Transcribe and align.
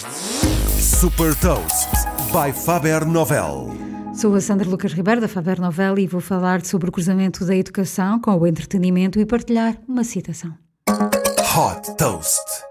Super 0.00 1.34
Toast 1.34 1.90
by 2.32 2.52
Faber 2.52 3.04
Novel. 3.04 3.68
Sou 4.14 4.34
a 4.34 4.40
Sandra 4.40 4.68
Lucas 4.68 4.94
Ribeiro 4.94 5.20
da 5.20 5.28
Faber 5.28 5.60
Novel 5.60 5.98
e 5.98 6.06
vou 6.06 6.22
falar 6.22 6.64
sobre 6.64 6.88
o 6.88 6.92
cruzamento 6.92 7.44
da 7.44 7.54
educação 7.54 8.18
com 8.18 8.34
o 8.34 8.46
entretenimento 8.46 9.20
e 9.20 9.26
partilhar 9.26 9.76
uma 9.86 10.02
citação. 10.02 10.54
Hot 10.88 11.96
Toast. 11.98 12.69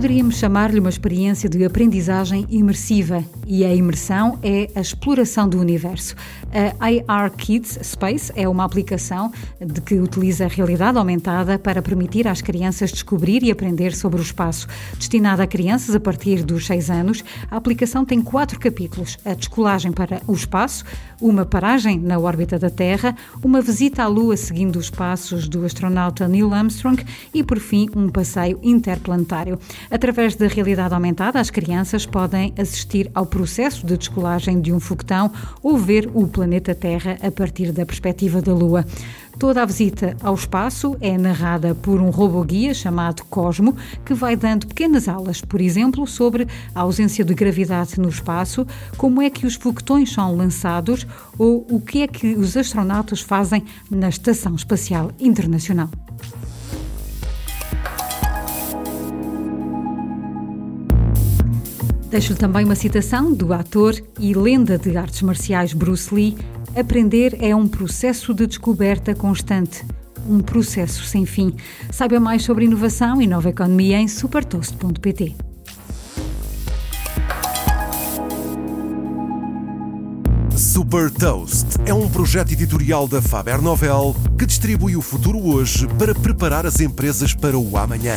Poderíamos 0.00 0.36
chamar-lhe 0.36 0.80
uma 0.80 0.88
experiência 0.88 1.46
de 1.46 1.62
aprendizagem 1.62 2.46
imersiva 2.48 3.22
e 3.46 3.66
a 3.66 3.74
imersão 3.74 4.38
é 4.42 4.70
a 4.74 4.80
exploração 4.80 5.46
do 5.46 5.60
universo. 5.60 6.16
A 7.06 7.14
AR 7.14 7.30
Kids 7.30 7.78
Space 7.82 8.32
é 8.34 8.48
uma 8.48 8.64
aplicação 8.64 9.30
de 9.60 9.78
que 9.82 9.96
utiliza 9.96 10.46
a 10.46 10.48
realidade 10.48 10.96
aumentada 10.96 11.58
para 11.58 11.82
permitir 11.82 12.26
às 12.26 12.40
crianças 12.40 12.90
descobrir 12.90 13.42
e 13.42 13.50
aprender 13.50 13.94
sobre 13.94 14.18
o 14.18 14.22
espaço. 14.22 14.66
Destinada 14.96 15.42
a 15.42 15.46
crianças 15.46 15.94
a 15.94 16.00
partir 16.00 16.44
dos 16.44 16.66
6 16.66 16.88
anos, 16.88 17.22
a 17.50 17.56
aplicação 17.56 18.02
tem 18.02 18.22
quatro 18.22 18.58
capítulos: 18.58 19.18
a 19.22 19.34
descolagem 19.34 19.92
para 19.92 20.22
o 20.26 20.32
espaço, 20.32 20.82
uma 21.20 21.44
paragem 21.44 22.00
na 22.00 22.18
órbita 22.18 22.58
da 22.58 22.70
Terra, 22.70 23.14
uma 23.44 23.60
visita 23.60 24.02
à 24.02 24.06
Lua 24.06 24.34
seguindo 24.38 24.76
os 24.76 24.88
passos 24.88 25.46
do 25.46 25.62
astronauta 25.66 26.26
Neil 26.26 26.54
Armstrong 26.54 27.04
e, 27.34 27.44
por 27.44 27.58
fim, 27.58 27.86
um 27.94 28.08
passeio 28.08 28.58
interplanetário. 28.62 29.58
Através 29.90 30.36
da 30.36 30.46
realidade 30.46 30.94
aumentada, 30.94 31.40
as 31.40 31.50
crianças 31.50 32.06
podem 32.06 32.54
assistir 32.56 33.10
ao 33.12 33.26
processo 33.26 33.84
de 33.84 33.98
descolagem 33.98 34.60
de 34.60 34.72
um 34.72 34.78
foguetão 34.78 35.32
ou 35.62 35.76
ver 35.76 36.08
o 36.14 36.28
planeta 36.28 36.74
Terra 36.74 37.18
a 37.20 37.30
partir 37.30 37.72
da 37.72 37.84
perspectiva 37.84 38.40
da 38.40 38.54
Lua. 38.54 38.86
Toda 39.36 39.62
a 39.62 39.66
visita 39.66 40.16
ao 40.22 40.34
espaço 40.34 40.96
é 41.00 41.16
narrada 41.18 41.74
por 41.74 42.00
um 42.00 42.10
robô-guia 42.10 42.72
chamado 42.72 43.24
Cosmo, 43.24 43.76
que 44.04 44.14
vai 44.14 44.36
dando 44.36 44.66
pequenas 44.66 45.08
aulas, 45.08 45.40
por 45.40 45.60
exemplo, 45.60 46.06
sobre 46.06 46.46
a 46.74 46.80
ausência 46.82 47.24
de 47.24 47.34
gravidade 47.34 47.98
no 47.98 48.08
espaço, 48.08 48.66
como 48.96 49.20
é 49.20 49.28
que 49.28 49.46
os 49.46 49.54
foguetões 49.54 50.12
são 50.12 50.36
lançados 50.36 51.06
ou 51.36 51.66
o 51.68 51.80
que 51.80 52.02
é 52.02 52.06
que 52.06 52.34
os 52.34 52.56
astronautas 52.56 53.20
fazem 53.20 53.64
na 53.90 54.08
Estação 54.08 54.54
Espacial 54.54 55.10
Internacional. 55.18 55.90
Deixo-lhe 62.10 62.38
também 62.38 62.64
uma 62.64 62.74
citação 62.74 63.32
do 63.32 63.52
ator 63.52 63.94
e 64.18 64.34
lenda 64.34 64.76
de 64.76 64.96
artes 64.96 65.22
marciais 65.22 65.72
Bruce 65.72 66.12
Lee: 66.12 66.36
Aprender 66.76 67.38
é 67.40 67.54
um 67.54 67.68
processo 67.68 68.34
de 68.34 68.48
descoberta 68.48 69.14
constante, 69.14 69.86
um 70.28 70.40
processo 70.40 71.04
sem 71.04 71.24
fim. 71.24 71.54
Saiba 71.92 72.18
mais 72.18 72.42
sobre 72.42 72.64
inovação 72.64 73.22
e 73.22 73.28
nova 73.28 73.48
economia 73.48 74.00
em 74.00 74.08
supertoast.pt. 74.08 75.36
Super 80.56 81.10
Toast 81.12 81.66
é 81.86 81.94
um 81.94 82.08
projeto 82.08 82.52
editorial 82.52 83.06
da 83.06 83.22
Faber 83.22 83.62
Novel 83.62 84.16
que 84.36 84.44
distribui 84.44 84.96
o 84.96 85.00
futuro 85.00 85.38
hoje 85.38 85.86
para 85.96 86.12
preparar 86.12 86.66
as 86.66 86.80
empresas 86.80 87.34
para 87.34 87.56
o 87.56 87.76
amanhã. 87.78 88.16